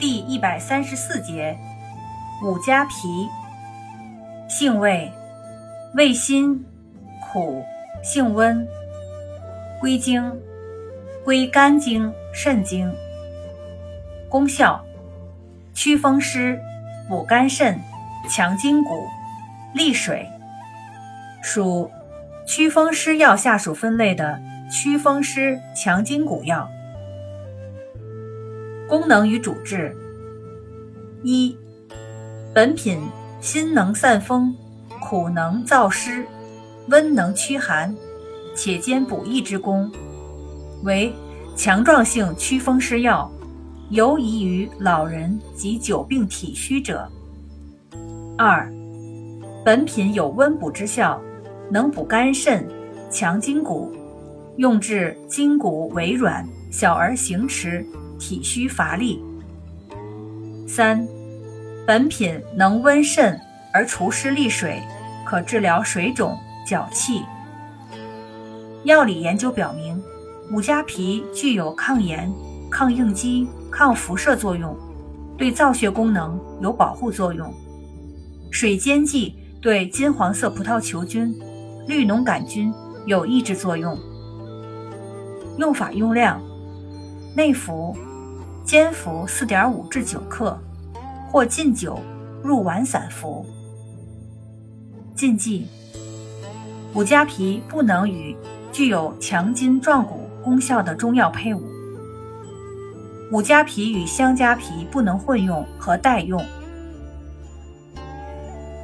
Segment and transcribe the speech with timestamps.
[0.00, 1.54] 第一百三十四节，
[2.42, 3.28] 五加皮，
[4.48, 5.12] 性味，
[5.94, 6.64] 味辛，
[7.20, 7.62] 苦，
[8.02, 8.66] 性温，
[9.78, 10.40] 归经，
[11.22, 12.90] 归肝经、肾经。
[14.30, 14.82] 功效，
[15.74, 16.58] 祛风湿，
[17.06, 17.78] 补肝肾，
[18.26, 19.06] 强筋骨，
[19.74, 20.26] 利水。
[21.42, 21.90] 属
[22.46, 24.40] 祛风湿药下属分类的
[24.70, 26.70] 祛风湿强筋骨药。
[28.90, 29.96] 功能与主治：
[31.22, 31.56] 一、
[32.52, 32.98] 本品
[33.40, 34.52] 辛能散风，
[35.00, 36.26] 苦能燥湿，
[36.88, 37.94] 温能驱寒，
[38.56, 39.88] 且兼补益之功，
[40.82, 41.14] 为
[41.54, 43.30] 强壮性祛风湿药，
[43.90, 47.08] 尤宜于老人及久病体虚者。
[48.36, 48.68] 二、
[49.64, 51.22] 本品有温补之效，
[51.70, 52.66] 能补肝肾，
[53.08, 53.92] 强筋骨，
[54.56, 57.86] 用治筋骨微软、小儿行迟。
[58.20, 59.20] 体虚乏力。
[60.68, 61.04] 三，
[61.84, 63.36] 本品能温肾
[63.72, 64.80] 而除湿利水，
[65.26, 67.22] 可治疗水肿、脚气。
[68.84, 70.00] 药理研究表明，
[70.52, 72.32] 五加皮具有抗炎、
[72.70, 74.76] 抗应激、抗辐射作用，
[75.36, 77.52] 对造血功能有保护作用。
[78.50, 81.36] 水煎剂对金黄色葡萄球菌、
[81.88, 82.72] 绿脓杆菌
[83.06, 83.98] 有抑制作用。
[85.58, 86.40] 用法用量：
[87.36, 87.96] 内服。
[88.64, 90.56] 煎服四点五至九克，
[91.28, 91.98] 或浸酒
[92.42, 93.44] 入丸散服。
[95.14, 95.66] 禁忌：
[96.94, 98.36] 五加皮不能与
[98.70, 101.62] 具有强筋壮骨功效的中药配伍。
[103.32, 106.40] 五加皮与香加皮不能混用和代用。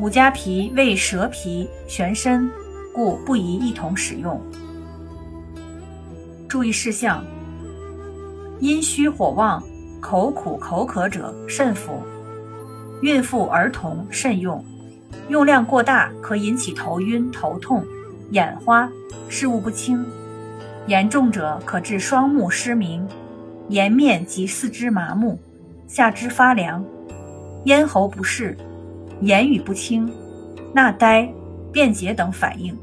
[0.00, 2.50] 五加皮为蛇皮玄参，
[2.92, 4.40] 故不宜一同使用。
[6.48, 7.24] 注意事项。
[8.60, 9.62] 阴虚火旺、
[10.00, 12.00] 口苦口渴者慎服，
[13.02, 14.64] 孕妇儿童慎用。
[15.28, 17.84] 用量过大可引起头晕、头痛、
[18.30, 18.90] 眼花、
[19.28, 20.04] 视物不清，
[20.86, 23.06] 严重者可致双目失明、
[23.68, 25.38] 颜面及四肢麻木、
[25.86, 26.82] 下肢发凉、
[27.64, 28.56] 咽喉不适、
[29.20, 30.10] 言语不清、
[30.72, 31.30] 纳呆、
[31.70, 32.74] 便结等反应。